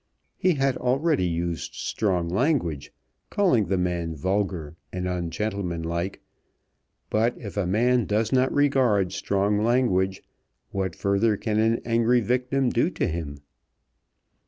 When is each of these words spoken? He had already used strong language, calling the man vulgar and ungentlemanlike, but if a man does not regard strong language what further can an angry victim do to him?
He 0.35 0.55
had 0.55 0.77
already 0.77 1.27
used 1.27 1.75
strong 1.75 2.27
language, 2.27 2.91
calling 3.29 3.65
the 3.67 3.77
man 3.77 4.15
vulgar 4.15 4.75
and 4.91 5.07
ungentlemanlike, 5.07 6.21
but 7.11 7.37
if 7.37 7.55
a 7.55 7.67
man 7.67 8.05
does 8.05 8.31
not 8.31 8.51
regard 8.51 9.11
strong 9.11 9.63
language 9.63 10.23
what 10.71 10.95
further 10.95 11.37
can 11.37 11.59
an 11.59 11.81
angry 11.85 12.19
victim 12.19 12.71
do 12.71 12.89
to 12.89 13.05
him? 13.05 13.41